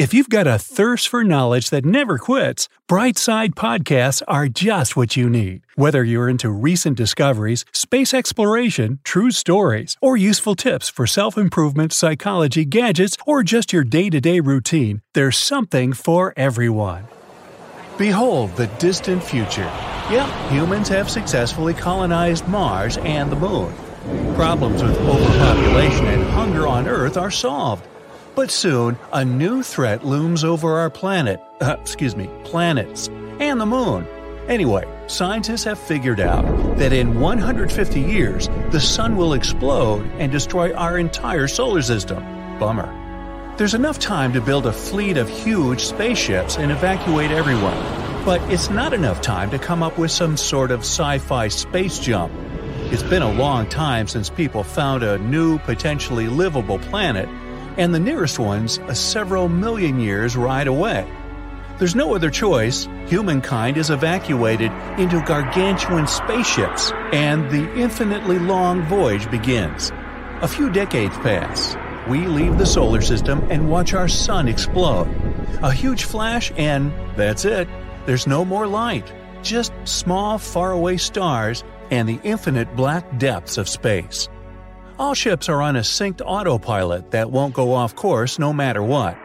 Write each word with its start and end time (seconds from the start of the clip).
If 0.00 0.14
you've 0.14 0.30
got 0.30 0.46
a 0.46 0.58
thirst 0.58 1.08
for 1.08 1.22
knowledge 1.24 1.68
that 1.68 1.84
never 1.84 2.16
quits, 2.16 2.70
Brightside 2.88 3.50
Podcasts 3.50 4.22
are 4.26 4.48
just 4.48 4.96
what 4.96 5.14
you 5.14 5.28
need. 5.28 5.60
Whether 5.74 6.02
you're 6.02 6.30
into 6.30 6.48
recent 6.48 6.96
discoveries, 6.96 7.66
space 7.74 8.14
exploration, 8.14 9.00
true 9.04 9.30
stories, 9.30 9.98
or 10.00 10.16
useful 10.16 10.54
tips 10.54 10.88
for 10.88 11.06
self 11.06 11.36
improvement, 11.36 11.92
psychology, 11.92 12.64
gadgets, 12.64 13.18
or 13.26 13.42
just 13.42 13.74
your 13.74 13.84
day 13.84 14.08
to 14.08 14.22
day 14.22 14.40
routine, 14.40 15.02
there's 15.12 15.36
something 15.36 15.92
for 15.92 16.32
everyone. 16.34 17.04
Behold 17.98 18.56
the 18.56 18.68
distant 18.78 19.22
future. 19.22 19.70
Yep, 20.08 20.50
humans 20.50 20.88
have 20.88 21.10
successfully 21.10 21.74
colonized 21.74 22.48
Mars 22.48 22.96
and 22.96 23.30
the 23.30 23.36
Moon. 23.36 23.70
Problems 24.34 24.82
with 24.82 24.96
overpopulation 24.96 26.06
and 26.06 26.22
hunger 26.30 26.66
on 26.66 26.88
Earth 26.88 27.18
are 27.18 27.30
solved. 27.30 27.86
But 28.34 28.50
soon, 28.50 28.96
a 29.12 29.24
new 29.24 29.62
threat 29.62 30.04
looms 30.04 30.44
over 30.44 30.78
our 30.78 30.90
planet, 30.90 31.42
uh, 31.60 31.76
excuse 31.80 32.14
me, 32.14 32.30
planets, 32.44 33.08
and 33.40 33.60
the 33.60 33.66
moon. 33.66 34.06
Anyway, 34.48 34.84
scientists 35.06 35.64
have 35.64 35.78
figured 35.78 36.20
out 36.20 36.44
that 36.78 36.92
in 36.92 37.20
150 37.20 38.00
years, 38.00 38.48
the 38.70 38.80
sun 38.80 39.16
will 39.16 39.34
explode 39.34 40.04
and 40.18 40.30
destroy 40.30 40.72
our 40.74 40.98
entire 40.98 41.48
solar 41.48 41.82
system. 41.82 42.18
Bummer. 42.58 42.96
There's 43.56 43.74
enough 43.74 43.98
time 43.98 44.32
to 44.32 44.40
build 44.40 44.66
a 44.66 44.72
fleet 44.72 45.16
of 45.16 45.28
huge 45.28 45.84
spaceships 45.84 46.56
and 46.56 46.72
evacuate 46.72 47.30
everyone, 47.30 47.76
but 48.24 48.40
it's 48.50 48.70
not 48.70 48.92
enough 48.92 49.20
time 49.20 49.50
to 49.50 49.58
come 49.58 49.82
up 49.82 49.98
with 49.98 50.10
some 50.10 50.36
sort 50.36 50.70
of 50.70 50.80
sci 50.80 51.18
fi 51.18 51.48
space 51.48 51.98
jump. 51.98 52.32
It's 52.92 53.02
been 53.02 53.22
a 53.22 53.32
long 53.32 53.68
time 53.68 54.08
since 54.08 54.30
people 54.30 54.64
found 54.64 55.02
a 55.02 55.18
new, 55.18 55.58
potentially 55.58 56.26
livable 56.28 56.78
planet 56.78 57.28
and 57.76 57.94
the 57.94 58.00
nearest 58.00 58.38
one's 58.38 58.78
a 58.88 58.94
several 58.94 59.48
million 59.48 60.00
years 60.00 60.36
ride 60.36 60.66
away. 60.66 61.10
There's 61.78 61.94
no 61.94 62.14
other 62.14 62.30
choice. 62.30 62.86
Humankind 63.06 63.78
is 63.78 63.88
evacuated 63.88 64.70
into 64.98 65.24
gargantuan 65.24 66.06
spaceships, 66.06 66.92
and 67.12 67.50
the 67.50 67.72
infinitely 67.74 68.38
long 68.38 68.82
voyage 68.82 69.30
begins. 69.30 69.90
A 70.42 70.48
few 70.48 70.70
decades 70.70 71.16
pass. 71.18 71.76
We 72.06 72.26
leave 72.26 72.58
the 72.58 72.66
solar 72.66 73.00
system 73.00 73.46
and 73.50 73.70
watch 73.70 73.94
our 73.94 74.08
sun 74.08 74.46
explode. 74.46 75.08
A 75.62 75.72
huge 75.72 76.04
flash, 76.04 76.52
and 76.56 76.92
that's 77.16 77.44
it. 77.44 77.66
There's 78.04 78.26
no 78.26 78.44
more 78.44 78.66
light. 78.66 79.12
Just 79.42 79.72
small, 79.84 80.36
faraway 80.36 80.98
stars 80.98 81.64
and 81.90 82.08
the 82.08 82.20
infinite 82.22 82.76
black 82.76 83.18
depths 83.18 83.58
of 83.58 83.68
space. 83.68 84.28
All 85.00 85.14
ships 85.14 85.48
are 85.48 85.62
on 85.62 85.76
a 85.76 85.80
synced 85.80 86.20
autopilot 86.26 87.12
that 87.12 87.30
won't 87.30 87.54
go 87.54 87.72
off 87.72 87.96
course 87.96 88.38
no 88.38 88.52
matter 88.52 88.82
what. 88.82 89.16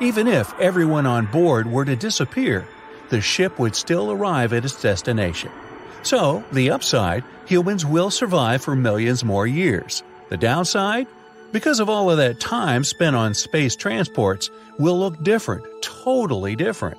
Even 0.00 0.28
if 0.28 0.56
everyone 0.60 1.06
on 1.06 1.26
board 1.26 1.66
were 1.66 1.84
to 1.84 1.96
disappear, 1.96 2.68
the 3.10 3.20
ship 3.20 3.58
would 3.58 3.74
still 3.74 4.12
arrive 4.12 4.52
at 4.52 4.64
its 4.64 4.80
destination. 4.80 5.50
So, 6.04 6.44
the 6.52 6.70
upside, 6.70 7.24
humans 7.46 7.84
will 7.84 8.12
survive 8.12 8.62
for 8.62 8.76
millions 8.76 9.24
more 9.24 9.44
years. 9.44 10.04
The 10.28 10.36
downside? 10.36 11.08
Because 11.50 11.80
of 11.80 11.88
all 11.88 12.12
of 12.12 12.18
that 12.18 12.38
time 12.38 12.84
spent 12.84 13.16
on 13.16 13.34
space 13.34 13.74
transports, 13.74 14.50
will 14.78 15.00
look 15.00 15.20
different, 15.24 15.64
totally 15.82 16.54
different. 16.54 16.96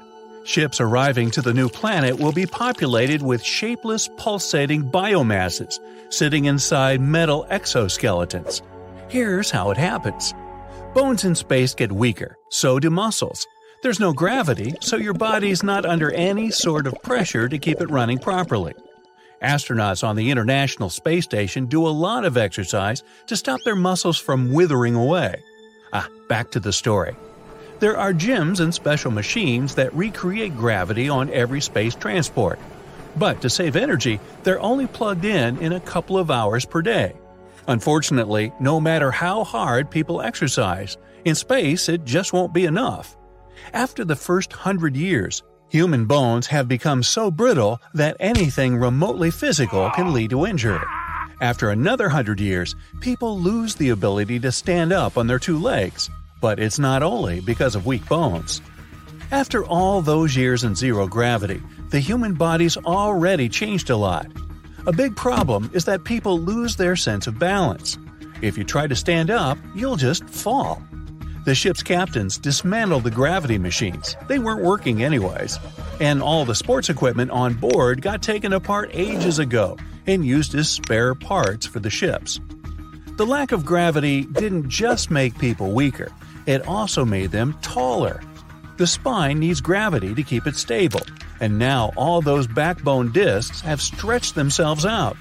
Ships 0.49 0.81
arriving 0.81 1.29
to 1.31 1.43
the 1.43 1.53
new 1.53 1.69
planet 1.69 2.17
will 2.17 2.31
be 2.31 2.47
populated 2.47 3.21
with 3.21 3.43
shapeless, 3.43 4.09
pulsating 4.17 4.81
biomasses 4.81 5.77
sitting 6.11 6.45
inside 6.45 7.01
metal 7.01 7.45
exoskeletons. 7.51 8.63
Here's 9.09 9.51
how 9.51 9.69
it 9.69 9.77
happens 9.77 10.33
bones 10.95 11.23
in 11.23 11.35
space 11.35 11.75
get 11.75 11.91
weaker, 11.91 12.35
so 12.49 12.79
do 12.79 12.89
muscles. 12.89 13.45
There's 13.83 13.99
no 13.99 14.11
gravity, 14.11 14.73
so 14.81 14.95
your 14.95 15.13
body's 15.13 15.61
not 15.61 15.85
under 15.85 16.11
any 16.13 16.49
sort 16.49 16.87
of 16.87 16.99
pressure 17.03 17.47
to 17.47 17.59
keep 17.59 17.79
it 17.79 17.91
running 17.91 18.17
properly. 18.17 18.73
Astronauts 19.43 20.03
on 20.03 20.15
the 20.15 20.31
International 20.31 20.89
Space 20.89 21.25
Station 21.25 21.67
do 21.67 21.85
a 21.85 21.89
lot 21.89 22.25
of 22.25 22.37
exercise 22.37 23.03
to 23.27 23.37
stop 23.37 23.59
their 23.65 23.75
muscles 23.75 24.17
from 24.17 24.51
withering 24.51 24.95
away. 24.95 25.43
Ah, 25.93 26.09
back 26.27 26.49
to 26.49 26.59
the 26.59 26.73
story. 26.73 27.15
There 27.79 27.97
are 27.97 28.13
gyms 28.13 28.59
and 28.59 28.73
special 28.73 29.09
machines 29.09 29.75
that 29.75 29.93
recreate 29.93 30.57
gravity 30.57 31.07
on 31.07 31.29
every 31.29 31.61
space 31.61 31.95
transport. 31.95 32.59
But 33.15 33.41
to 33.41 33.49
save 33.49 33.77
energy, 33.77 34.19
they're 34.43 34.59
only 34.59 34.85
plugged 34.85 35.23
in 35.23 35.57
in 35.59 35.71
a 35.71 35.79
couple 35.79 36.17
of 36.17 36.29
hours 36.29 36.65
per 36.65 36.81
day. 36.81 37.13
Unfortunately, 37.67 38.51
no 38.59 38.81
matter 38.81 39.11
how 39.11 39.45
hard 39.45 39.89
people 39.89 40.21
exercise, 40.21 40.97
in 41.23 41.35
space 41.35 41.87
it 41.87 42.03
just 42.03 42.33
won't 42.33 42.53
be 42.53 42.65
enough. 42.65 43.15
After 43.73 44.03
the 44.03 44.15
first 44.15 44.51
hundred 44.51 44.97
years, 44.97 45.43
human 45.69 46.05
bones 46.05 46.47
have 46.47 46.67
become 46.67 47.01
so 47.01 47.31
brittle 47.31 47.79
that 47.93 48.17
anything 48.19 48.75
remotely 48.75 49.31
physical 49.31 49.89
can 49.91 50.13
lead 50.13 50.31
to 50.31 50.45
injury. 50.45 50.85
After 51.41 51.69
another 51.69 52.09
hundred 52.09 52.41
years, 52.41 52.75
people 52.99 53.39
lose 53.39 53.75
the 53.75 53.89
ability 53.89 54.39
to 54.41 54.51
stand 54.51 54.91
up 54.91 55.17
on 55.17 55.27
their 55.27 55.39
two 55.39 55.57
legs, 55.57 56.09
but 56.41 56.59
it's 56.59 56.79
not 56.79 57.03
only 57.03 57.39
because 57.39 57.75
of 57.75 57.85
weak 57.85 58.07
bones. 58.07 58.61
After 59.31 59.63
all 59.65 60.01
those 60.01 60.35
years 60.35 60.63
in 60.63 60.75
zero 60.75 61.07
gravity, 61.07 61.61
the 61.89 61.99
human 61.99 62.33
body's 62.33 62.77
already 62.77 63.49
changed 63.49 63.89
a 63.89 63.97
lot. 63.97 64.27
A 64.87 64.91
big 64.93 65.15
problem 65.15 65.69
is 65.73 65.85
that 65.85 66.03
people 66.03 66.39
lose 66.39 66.75
their 66.75 66.95
sense 66.95 67.27
of 67.27 67.37
balance. 67.37 67.97
If 68.41 68.57
you 68.57 68.63
try 68.63 68.87
to 68.87 68.95
stand 68.95 69.29
up, 69.29 69.57
you'll 69.75 69.97
just 69.97 70.23
fall. 70.29 70.81
The 71.45 71.55
ship's 71.55 71.83
captains 71.83 72.37
dismantled 72.37 73.03
the 73.03 73.11
gravity 73.11 73.57
machines. 73.57 74.15
They 74.27 74.39
weren't 74.39 74.63
working 74.63 75.03
anyways. 75.03 75.57
And 75.99 76.21
all 76.21 76.45
the 76.45 76.55
sports 76.55 76.89
equipment 76.89 77.31
on 77.31 77.55
board 77.55 78.01
got 78.01 78.21
taken 78.21 78.53
apart 78.53 78.91
ages 78.93 79.39
ago 79.39 79.77
and 80.07 80.25
used 80.25 80.55
as 80.55 80.69
spare 80.69 81.15
parts 81.15 81.65
for 81.65 81.79
the 81.79 81.89
ships. 81.89 82.39
The 83.17 83.25
lack 83.25 83.51
of 83.51 83.65
gravity 83.65 84.23
didn't 84.23 84.69
just 84.69 85.11
make 85.11 85.37
people 85.37 85.71
weaker, 85.71 86.11
it 86.49 86.67
also 86.67 87.05
made 87.05 87.29
them 87.29 87.55
taller. 87.61 88.19
The 88.77 88.87
spine 88.87 89.39
needs 89.39 89.61
gravity 89.61 90.15
to 90.15 90.23
keep 90.23 90.47
it 90.47 90.55
stable, 90.55 91.01
and 91.39 91.59
now 91.59 91.91
all 91.95 92.21
those 92.21 92.47
backbone 92.47 93.11
discs 93.11 93.61
have 93.61 93.79
stretched 93.79 94.33
themselves 94.33 94.83
out. 94.83 95.15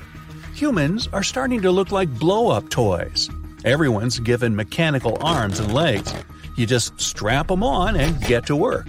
Humans 0.55 1.09
are 1.13 1.23
starting 1.23 1.61
to 1.63 1.71
look 1.71 1.93
like 1.93 2.19
blow 2.19 2.51
up 2.51 2.71
toys. 2.71 3.29
Everyone's 3.65 4.19
given 4.21 4.57
mechanical 4.57 5.19
arms 5.21 5.61
and 5.61 5.75
legs. 5.75 6.15
You 6.57 6.65
just 6.65 6.99
strap 6.99 7.49
them 7.49 7.63
on 7.63 7.95
and 7.95 8.19
get 8.23 8.47
to 8.47 8.57
work. 8.57 8.89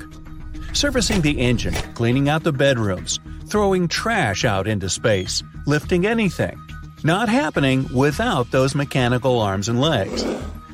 Servicing 0.71 1.21
the 1.21 1.39
engine, 1.39 1.73
cleaning 1.93 2.29
out 2.29 2.43
the 2.43 2.53
bedrooms, 2.53 3.19
throwing 3.47 3.89
trash 3.89 4.45
out 4.45 4.65
into 4.65 4.89
space, 4.89 5.43
lifting 5.65 6.05
anything. 6.05 6.57
Not 7.03 7.27
happening 7.27 7.85
without 7.93 8.51
those 8.51 8.75
mechanical 8.75 9.41
arms 9.41 9.67
and 9.67 9.81
legs. 9.81 10.23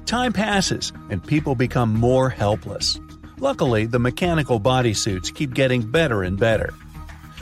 Time 0.05 0.33
passes, 0.33 0.93
and 1.09 1.25
people 1.25 1.55
become 1.55 1.93
more 1.93 2.29
helpless. 2.29 2.99
Luckily, 3.39 3.85
the 3.85 3.99
mechanical 3.99 4.59
bodysuits 4.59 5.33
keep 5.33 5.53
getting 5.53 5.81
better 5.81 6.21
and 6.21 6.39
better. 6.39 6.73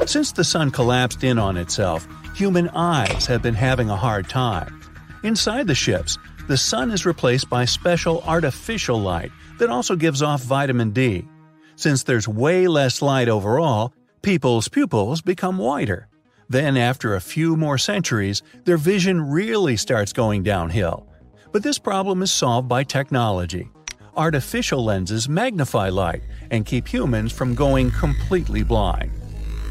Since 0.05 0.31
the 0.31 0.43
sun 0.43 0.71
collapsed 0.71 1.23
in 1.23 1.37
on 1.37 1.57
itself, 1.57 2.07
human 2.35 2.69
eyes 2.69 3.25
have 3.27 3.41
been 3.41 3.53
having 3.53 3.89
a 3.89 3.97
hard 3.97 4.29
time. 4.29 4.81
Inside 5.23 5.67
the 5.67 5.75
ships, 5.75 6.17
the 6.47 6.57
sun 6.57 6.91
is 6.91 7.05
replaced 7.05 7.49
by 7.49 7.65
special 7.65 8.23
artificial 8.25 8.99
light 8.99 9.31
that 9.59 9.69
also 9.69 9.95
gives 9.95 10.21
off 10.21 10.41
vitamin 10.41 10.91
D. 10.91 11.27
Since 11.75 12.03
there's 12.03 12.27
way 12.27 12.67
less 12.67 13.01
light 13.01 13.29
overall, 13.29 13.93
people's 14.21 14.67
pupils 14.67 15.21
become 15.21 15.57
wider. 15.57 16.07
Then, 16.49 16.77
after 16.77 17.15
a 17.15 17.21
few 17.21 17.55
more 17.55 17.77
centuries, 17.77 18.41
their 18.65 18.77
vision 18.77 19.21
really 19.21 19.77
starts 19.77 20.13
going 20.13 20.43
downhill. 20.43 21.07
But 21.53 21.61
this 21.61 21.77
problem 21.77 22.23
is 22.23 22.31
solved 22.31 22.67
by 22.67 22.83
technology 22.83 23.69
artificial 24.15 24.83
lenses 24.83 25.27
magnify 25.27 25.89
light 25.89 26.21
and 26.51 26.67
keep 26.67 26.87
humans 26.87 27.31
from 27.31 27.55
going 27.55 27.89
completely 27.91 28.63
blind. 28.63 29.11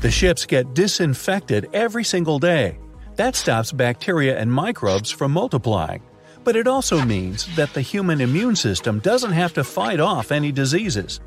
The 0.01 0.11
ships 0.11 0.47
get 0.47 0.75
disinfected 0.75 1.69
every 1.73 2.03
single 2.03 2.41
day. 2.41 2.77
That 3.15 3.37
stops 3.37 3.71
bacteria 3.71 4.37
and 4.39 4.53
microbes 4.53 5.11
from 5.11 5.31
multiplying. 5.31 6.03
But 6.43 6.57
it 6.57 6.67
also 6.67 7.05
means 7.05 7.55
that 7.55 7.73
the 7.73 7.83
human 7.83 8.21
immune 8.21 8.57
system 8.57 8.99
doesn't 8.99 9.31
have 9.31 9.55
to 9.55 9.63
fight 9.63 10.01
off 10.01 10.33
any 10.33 10.51
diseases. 10.51 11.21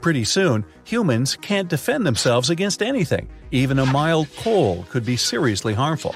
Pretty 0.00 0.24
soon, 0.24 0.64
humans 0.84 1.34
can't 1.34 1.68
defend 1.68 2.06
themselves 2.06 2.50
against 2.50 2.82
anything. 2.82 3.28
Even 3.50 3.80
a 3.80 3.86
mild 3.86 4.28
cold 4.36 4.88
could 4.90 5.04
be 5.04 5.16
seriously 5.16 5.74
harmful. 5.74 6.14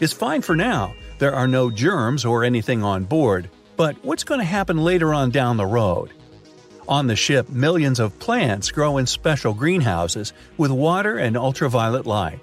It's 0.00 0.12
fine 0.12 0.42
for 0.42 0.56
now. 0.56 0.92
There 1.24 1.34
are 1.34 1.48
no 1.48 1.70
germs 1.70 2.26
or 2.26 2.44
anything 2.44 2.82
on 2.82 3.04
board, 3.04 3.48
but 3.78 3.96
what's 4.04 4.24
going 4.24 4.40
to 4.40 4.44
happen 4.44 4.84
later 4.84 5.14
on 5.14 5.30
down 5.30 5.56
the 5.56 5.64
road? 5.64 6.12
On 6.86 7.06
the 7.06 7.16
ship, 7.16 7.48
millions 7.48 7.98
of 7.98 8.18
plants 8.18 8.70
grow 8.70 8.98
in 8.98 9.06
special 9.06 9.54
greenhouses 9.54 10.34
with 10.58 10.70
water 10.70 11.16
and 11.16 11.34
ultraviolet 11.34 12.04
light. 12.04 12.40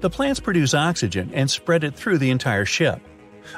The 0.00 0.08
plants 0.08 0.40
produce 0.40 0.72
oxygen 0.72 1.30
and 1.34 1.50
spread 1.50 1.84
it 1.84 1.94
through 1.94 2.16
the 2.16 2.30
entire 2.30 2.64
ship. 2.64 3.02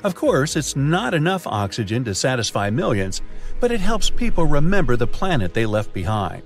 Of 0.03 0.17
course, 0.17 0.57
it's 0.57 0.75
not 0.75 1.15
enough 1.15 1.47
oxygen 1.47 2.03
to 2.07 2.13
satisfy 2.13 2.71
millions, 2.71 3.23
but 3.61 3.71
it 3.71 3.79
helps 3.79 4.11
people 4.11 4.45
remember 4.45 4.97
the 4.97 5.07
planet 5.07 5.55
they 5.55 5.67
left 5.67 5.93
behind. 5.93 6.43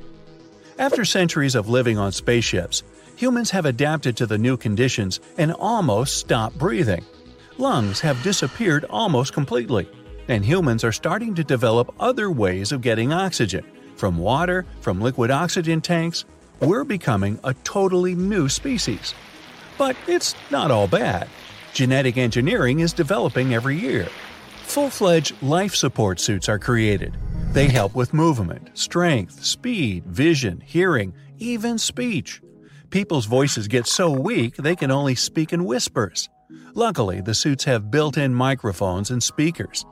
After 0.79 1.07
centuries 1.07 1.55
of 1.55 1.71
living 1.71 1.97
on 1.97 2.13
spaceships, 2.13 2.83
humans 3.17 3.53
have 3.53 3.65
adapted 3.65 4.19
to 4.19 4.27
the 4.27 4.37
new 4.37 4.59
conditions 4.59 5.19
and 5.39 5.51
almost 5.55 6.19
stopped 6.19 6.59
breathing. 6.59 7.07
Lungs 7.61 7.99
have 8.01 8.23
disappeared 8.23 8.85
almost 8.89 9.33
completely, 9.33 9.89
and 10.29 10.45
humans 10.45 10.85
are 10.85 10.93
starting 10.93 11.35
to 11.35 11.43
develop 11.43 11.93
other 11.99 12.31
ways 12.31 12.71
of 12.71 12.83
getting 12.83 13.13
oxygen 13.13 13.65
from 13.97 14.17
water, 14.17 14.65
from 14.81 15.01
liquid 15.01 15.33
oxygen 15.33 15.81
tanks. 15.81 16.25
We're 16.61 16.85
becoming 16.85 17.41
a 17.43 17.55
totally 17.65 18.15
new 18.15 18.49
species. 18.49 19.13
But 19.77 19.97
it's 20.07 20.37
not 20.53 20.71
all 20.71 20.87
bad. 20.87 21.29
Genetic 21.75 22.17
engineering 22.17 22.79
is 22.79 22.93
developing 22.93 23.53
every 23.55 23.77
year. 23.77 24.09
Full 24.67 24.89
fledged 24.89 25.35
life 25.43 25.75
support 25.75 26.21
suits 26.21 26.49
are 26.49 26.61
created. 26.61 27.17
They 27.53 27.67
help 27.67 27.97
with 27.97 28.15
movement, 28.15 28.79
strength, 28.79 29.45
speed, 29.45 30.05
vision, 30.07 30.63
hearing, 30.65 31.13
even 31.39 31.79
speech. 31.79 32.41
People's 32.91 33.27
voices 33.27 33.67
get 33.67 33.89
so 33.89 34.11
weak 34.13 34.55
they 34.55 34.77
can 34.77 34.93
only 34.93 35.17
speak 35.17 35.53
in 35.53 35.65
whispers. 35.65 36.29
Luckily, 36.75 37.21
the 37.21 37.35
suits 37.35 37.65
have 37.65 37.91
built 37.91 38.17
in 38.17 38.35
microphones 38.35 39.11
and 39.11 39.23
speakers. 39.23 39.85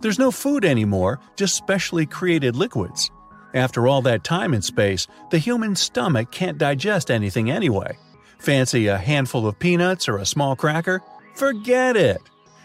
There's 0.00 0.18
no 0.18 0.30
food 0.30 0.64
anymore, 0.64 1.20
just 1.36 1.54
specially 1.54 2.06
created 2.06 2.56
liquids. 2.56 3.10
After 3.54 3.86
all 3.86 4.02
that 4.02 4.24
time 4.24 4.54
in 4.54 4.62
space, 4.62 5.06
the 5.30 5.38
human 5.38 5.76
stomach 5.76 6.30
can't 6.32 6.58
digest 6.58 7.10
anything 7.10 7.50
anyway. 7.50 7.98
Fancy 8.38 8.86
a 8.86 8.96
handful 8.96 9.46
of 9.46 9.58
peanuts 9.58 10.08
or 10.08 10.18
a 10.18 10.26
small 10.26 10.56
cracker? 10.56 11.02
Forget 11.34 11.96
it! 11.96 12.20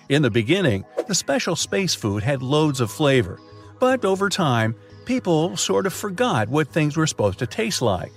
In 0.10 0.22
the 0.22 0.32
beginning, 0.32 0.86
the 1.08 1.16
special 1.16 1.56
space 1.56 1.94
food 1.94 2.24
had 2.24 2.42
loads 2.42 2.80
of 2.80 2.90
flavor, 2.90 3.40
but 3.80 4.06
over 4.06 4.30
time, 4.30 4.76
people 5.06 5.58
sort 5.58 5.86
of 5.86 5.94
forgot 5.94 6.48
what 6.48 6.70
things 6.70 6.96
were 6.96 7.08
supposed 7.08 7.40
to 7.40 7.48
taste 7.48 7.82
like. 7.82 8.14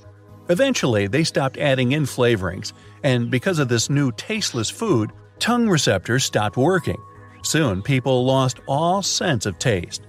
Eventually, 0.51 1.07
they 1.07 1.23
stopped 1.23 1.59
adding 1.59 1.93
in 1.93 2.03
flavorings, 2.03 2.73
and 3.05 3.31
because 3.31 3.61
of 3.61 3.69
this 3.69 3.89
new 3.89 4.11
tasteless 4.11 4.69
food, 4.69 5.13
tongue 5.39 5.69
receptors 5.69 6.25
stopped 6.25 6.57
working. 6.57 7.01
Soon, 7.45 7.83
people 7.83 8.25
lost 8.25 8.59
all 8.67 9.01
sense 9.01 9.47
of 9.47 9.61
taste. 9.61 10.09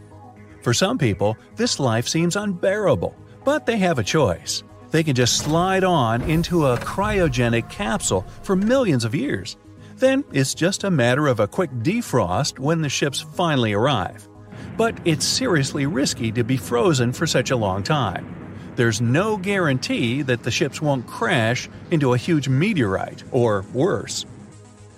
For 0.63 0.73
some 0.73 0.97
people, 0.97 1.37
this 1.57 1.79
life 1.79 2.07
seems 2.07 2.35
unbearable, 2.35 3.15
but 3.43 3.67
they 3.67 3.77
have 3.77 3.99
a 3.99 4.03
choice. 4.03 4.63
They 4.89 5.03
can 5.03 5.13
just 5.13 5.37
slide 5.37 5.83
on 5.83 6.23
into 6.23 6.65
a 6.65 6.77
cryogenic 6.77 7.69
capsule 7.69 8.25
for 8.41 8.55
millions 8.55 9.05
of 9.05 9.13
years. 9.13 9.57
Then 9.97 10.23
it's 10.33 10.55
just 10.55 10.83
a 10.83 10.89
matter 10.89 11.27
of 11.27 11.39
a 11.39 11.47
quick 11.47 11.69
defrost 11.83 12.57
when 12.57 12.81
the 12.81 12.89
ships 12.89 13.21
finally 13.21 13.73
arrive. 13.73 14.27
But 14.75 14.99
it's 15.05 15.23
seriously 15.23 15.85
risky 15.85 16.31
to 16.31 16.43
be 16.43 16.57
frozen 16.57 17.13
for 17.13 17.27
such 17.27 17.51
a 17.51 17.55
long 17.55 17.83
time 17.83 18.40
there's 18.81 18.99
no 18.99 19.37
guarantee 19.37 20.23
that 20.23 20.41
the 20.41 20.49
ships 20.49 20.81
won't 20.81 21.05
crash 21.05 21.69
into 21.91 22.15
a 22.15 22.17
huge 22.17 22.49
meteorite, 22.49 23.23
or 23.31 23.63
worse. 23.75 24.25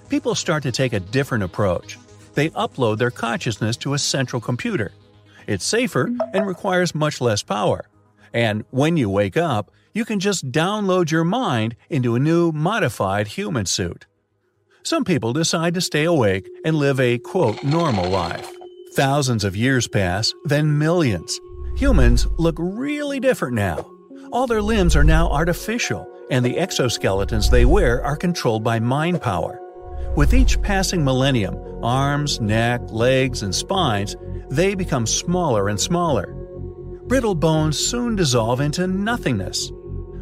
People 0.07 0.35
start 0.35 0.63
to 0.63 0.71
take 0.71 0.93
a 0.93 1.01
different 1.01 1.43
approach. 1.43 1.99
They 2.33 2.49
upload 2.51 2.97
their 2.97 3.11
consciousness 3.11 3.75
to 3.77 3.93
a 3.93 3.99
central 3.99 4.41
computer. 4.41 4.93
It's 5.47 5.65
safer 5.65 6.09
and 6.33 6.47
requires 6.47 6.95
much 6.95 7.19
less 7.19 7.43
power. 7.43 7.89
And 8.33 8.63
when 8.71 8.95
you 8.95 9.09
wake 9.09 9.35
up, 9.35 9.69
you 9.93 10.05
can 10.05 10.21
just 10.21 10.49
download 10.49 11.11
your 11.11 11.25
mind 11.25 11.75
into 11.89 12.15
a 12.15 12.19
new 12.19 12.53
modified 12.53 13.27
human 13.27 13.65
suit. 13.65 14.05
Some 14.83 15.03
people 15.03 15.33
decide 15.33 15.73
to 15.73 15.81
stay 15.81 16.05
awake 16.05 16.47
and 16.63 16.77
live 16.77 17.01
a 17.01 17.17
quote 17.17 17.61
normal 17.65 18.09
life. 18.09 18.49
Thousands 18.93 19.43
of 19.43 19.57
years 19.57 19.89
pass, 19.89 20.33
then 20.45 20.77
millions, 20.77 21.37
Humans 21.75 22.27
look 22.37 22.55
really 22.59 23.19
different 23.19 23.55
now. 23.55 23.89
All 24.31 24.47
their 24.47 24.61
limbs 24.61 24.95
are 24.95 25.03
now 25.03 25.29
artificial, 25.29 26.07
and 26.29 26.45
the 26.45 26.55
exoskeletons 26.55 27.49
they 27.49 27.65
wear 27.65 28.03
are 28.03 28.15
controlled 28.15 28.63
by 28.63 28.79
mind 28.79 29.21
power. 29.21 29.59
With 30.15 30.33
each 30.33 30.61
passing 30.61 31.03
millennium, 31.03 31.57
arms, 31.83 32.39
neck, 32.39 32.81
legs, 32.89 33.41
and 33.41 33.53
spines, 33.53 34.15
they 34.49 34.75
become 34.75 35.07
smaller 35.07 35.67
and 35.67 35.79
smaller. 35.79 36.33
Brittle 37.07 37.35
bones 37.35 37.77
soon 37.79 38.15
dissolve 38.15 38.61
into 38.61 38.85
nothingness. 38.87 39.71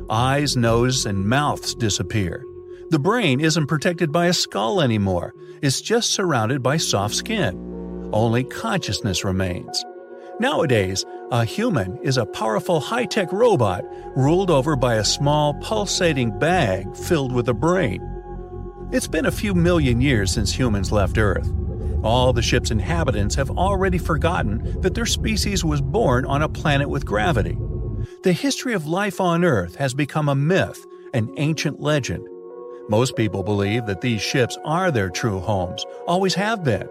Eyes, 0.10 0.56
nose, 0.56 1.06
and 1.06 1.28
mouths 1.28 1.76
disappear. 1.76 2.46
The 2.90 3.00
brain 3.00 3.40
isn't 3.40 3.68
protected 3.68 4.12
by 4.12 4.28
a 4.28 4.34
skull 4.34 4.82
anymore, 4.82 5.34
it's 5.62 5.82
just 5.82 6.12
surrounded 6.12 6.64
by 6.64 6.78
soft 6.78 7.16
skin. 7.16 8.10
Only 8.14 8.44
consciousness 8.44 9.24
remains. 9.24 9.84
Nowadays, 10.40 11.06
a 11.32 11.46
human 11.46 11.98
is 12.04 12.18
a 12.18 12.26
powerful 12.26 12.82
high 12.82 13.06
tech 13.06 13.32
robot 13.32 13.86
ruled 14.18 14.52
over 14.52 14.76
by 14.76 14.96
a 14.96 15.06
small 15.06 15.54
pulsating 15.62 16.38
bag 16.38 16.94
filled 16.94 17.32
with 17.32 17.48
a 17.48 17.54
brain. 17.54 18.06
It's 18.92 19.08
been 19.08 19.26
a 19.26 19.32
few 19.32 19.54
million 19.54 20.02
years 20.02 20.30
since 20.30 20.52
humans 20.52 20.92
left 20.92 21.18
Earth. 21.18 21.50
All 22.04 22.34
the 22.34 22.42
ship's 22.42 22.70
inhabitants 22.70 23.36
have 23.36 23.50
already 23.50 23.98
forgotten 23.98 24.82
that 24.82 24.94
their 24.94 25.06
species 25.06 25.64
was 25.64 25.80
born 25.80 26.26
on 26.26 26.42
a 26.42 26.50
planet 26.50 26.90
with 26.90 27.06
gravity. 27.06 27.58
The 28.24 28.34
history 28.34 28.74
of 28.74 28.88
life 28.88 29.22
on 29.22 29.46
Earth 29.46 29.76
has 29.76 29.94
become 29.94 30.28
a 30.28 30.36
myth, 30.36 30.86
an 31.14 31.34
ancient 31.38 31.80
legend. 31.80 32.28
Most 32.90 33.16
people 33.16 33.42
believe 33.42 33.86
that 33.86 34.02
these 34.02 34.22
ships 34.22 34.58
are 34.66 34.92
their 34.92 35.10
true 35.10 35.40
homes, 35.40 35.86
always 36.08 36.34
have 36.34 36.66
been. 36.66 36.90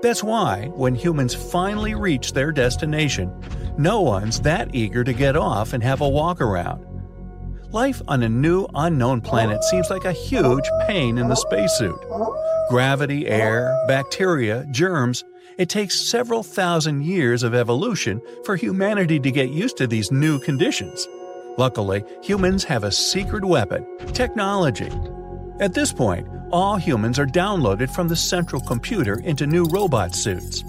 That's 0.00 0.22
why, 0.22 0.70
when 0.76 0.94
humans 0.94 1.34
finally 1.34 1.94
reach 1.94 2.32
their 2.32 2.52
destination, 2.52 3.34
no 3.80 4.02
one's 4.02 4.40
that 4.42 4.74
eager 4.74 5.02
to 5.02 5.12
get 5.14 5.36
off 5.36 5.72
and 5.72 5.82
have 5.82 6.02
a 6.02 6.08
walk 6.08 6.42
around. 6.42 6.84
Life 7.72 8.02
on 8.08 8.22
a 8.22 8.28
new 8.28 8.66
unknown 8.74 9.22
planet 9.22 9.64
seems 9.64 9.88
like 9.88 10.04
a 10.04 10.12
huge 10.12 10.68
pain 10.86 11.16
in 11.16 11.28
the 11.28 11.34
spacesuit. 11.34 11.98
Gravity, 12.68 13.26
air, 13.26 13.74
bacteria, 13.88 14.66
germs, 14.70 15.24
it 15.56 15.70
takes 15.70 15.98
several 15.98 16.42
thousand 16.42 17.04
years 17.04 17.42
of 17.42 17.54
evolution 17.54 18.20
for 18.44 18.54
humanity 18.54 19.18
to 19.18 19.30
get 19.30 19.48
used 19.48 19.78
to 19.78 19.86
these 19.86 20.12
new 20.12 20.38
conditions. 20.40 21.08
Luckily, 21.56 22.04
humans 22.22 22.64
have 22.64 22.84
a 22.84 22.92
secret 22.92 23.44
weapon 23.46 23.86
technology. 24.08 24.90
At 25.58 25.72
this 25.72 25.92
point, 25.92 26.28
all 26.52 26.76
humans 26.76 27.18
are 27.18 27.26
downloaded 27.26 27.90
from 27.94 28.08
the 28.08 28.16
central 28.16 28.60
computer 28.60 29.20
into 29.20 29.46
new 29.46 29.64
robot 29.64 30.14
suits. 30.14 30.64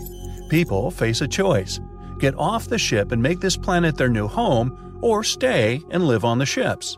People 0.50 0.92
face 0.92 1.19
a 1.19 1.28
choice 1.28 1.80
get 2.22 2.38
off 2.38 2.70
the 2.70 2.78
ship 2.78 3.12
and 3.12 3.22
make 3.22 3.42
this 3.42 3.58
planet 3.58 3.98
their 3.98 4.08
new 4.08 4.28
home, 4.28 5.00
or 5.02 5.24
stay 5.24 5.82
and 5.90 6.08
live 6.08 6.24
on 6.24 6.38
the 6.38 6.46
ships. 6.46 6.98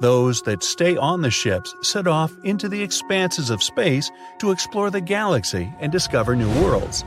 Those 0.00 0.42
that 0.42 0.62
stay 0.62 0.96
on 0.96 1.22
the 1.22 1.30
ships 1.30 1.74
set 1.82 2.06
off 2.06 2.32
into 2.44 2.68
the 2.68 2.80
expanses 2.80 3.50
of 3.50 3.62
space 3.62 4.12
to 4.38 4.52
explore 4.52 4.90
the 4.90 5.00
galaxy 5.00 5.72
and 5.80 5.90
discover 5.90 6.36
new 6.36 6.50
worlds. 6.62 7.02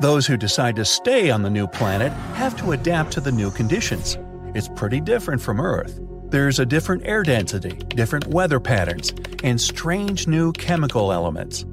Those 0.00 0.26
who 0.26 0.36
decide 0.36 0.76
to 0.76 0.84
stay 0.84 1.30
on 1.30 1.42
the 1.42 1.48
new 1.48 1.66
planet 1.66 2.12
have 2.34 2.56
to 2.58 2.72
adapt 2.72 3.12
to 3.12 3.20
the 3.20 3.32
new 3.32 3.50
conditions. 3.50 4.18
It's 4.54 4.68
pretty 4.76 5.00
different 5.00 5.40
from 5.40 5.60
Earth. 5.60 5.98
There's 6.26 6.58
a 6.58 6.66
different 6.66 7.06
air 7.06 7.22
density, 7.22 7.76
different 7.94 8.26
weather 8.26 8.58
patterns, 8.58 9.14
and 9.42 9.60
strange 9.60 10.26
new 10.26 10.52
chemical 10.52 11.12
elements. 11.12 11.64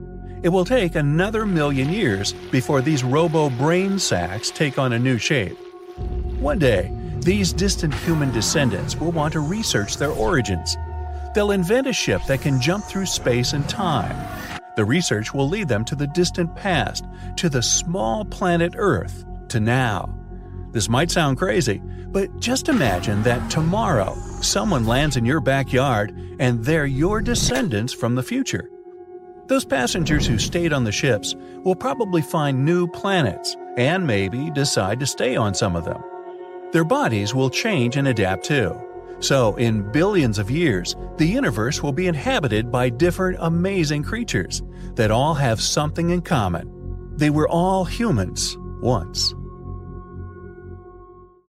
It 0.44 0.50
will 0.50 0.66
take 0.66 0.96
another 0.96 1.46
million 1.46 1.90
years 1.90 2.34
before 2.52 2.82
these 2.82 3.04
robo 3.04 3.52
brain 3.52 4.00
sacs 4.00 4.50
take 4.50 4.80
on 4.80 4.94
a 4.94 5.00
new 5.00 5.20
shape. 5.20 5.58
One 6.40 6.58
day, 6.58 6.92
these 7.20 7.54
distant 7.54 7.94
human 7.94 8.32
descendants 8.32 8.96
will 8.96 9.12
want 9.12 9.34
to 9.34 9.40
research 9.40 9.98
their 9.98 10.10
origins. 10.10 10.76
They'll 11.36 11.52
invent 11.52 11.86
a 11.86 11.94
ship 11.94 12.22
that 12.28 12.42
can 12.42 12.60
jump 12.60 12.86
through 12.86 13.06
space 13.06 13.54
and 13.54 13.70
time. 13.70 14.18
The 14.76 14.84
research 14.84 15.32
will 15.32 15.48
lead 15.48 15.68
them 15.68 15.86
to 15.86 15.96
the 15.96 16.08
distant 16.08 16.56
past, 16.56 17.06
to 17.36 17.48
the 17.48 17.62
small 17.62 18.26
planet 18.26 18.74
Earth, 18.76 19.24
to 19.50 19.60
now. 19.60 20.18
This 20.72 20.90
might 20.90 21.12
sound 21.12 21.38
crazy, 21.38 21.84
but 22.08 22.40
just 22.40 22.68
imagine 22.68 23.22
that 23.24 23.52
tomorrow 23.52 24.16
someone 24.42 24.88
lands 24.88 25.18
in 25.18 25.26
your 25.26 25.42
backyard 25.42 26.18
and 26.40 26.66
they're 26.66 26.88
your 26.88 27.22
descendants 27.22 27.94
from 27.94 28.16
the 28.16 28.24
future. 28.24 28.68
Those 29.52 29.66
passengers 29.66 30.26
who 30.26 30.40
stayed 30.40 30.72
on 30.72 30.86
the 30.86 30.94
ships 30.94 31.36
will 31.66 31.76
probably 31.76 32.22
find 32.22 32.64
new 32.64 32.88
planets 32.88 33.58
and 33.76 34.08
maybe 34.08 34.50
decide 34.50 34.98
to 35.02 35.06
stay 35.06 35.36
on 35.36 35.54
some 35.54 35.76
of 35.76 35.84
them. 35.84 36.02
Their 36.72 36.86
bodies 36.86 37.36
will 37.36 37.50
change 37.50 37.98
and 37.98 38.08
adapt 38.08 38.46
too. 38.46 38.82
So, 39.20 39.58
in 39.58 39.92
billions 39.92 40.40
of 40.40 40.50
years, 40.50 40.96
the 41.18 41.26
universe 41.26 41.84
will 41.84 41.92
be 41.92 42.08
inhabited 42.08 42.72
by 42.72 42.92
different 42.92 43.40
amazing 43.42 44.04
creatures 44.04 44.64
that 44.96 45.12
all 45.12 45.34
have 45.34 45.60
something 45.60 46.12
in 46.12 46.22
common. 46.22 46.72
They 47.18 47.30
were 47.30 47.50
all 47.50 47.84
humans 47.84 48.56
once. 48.82 49.36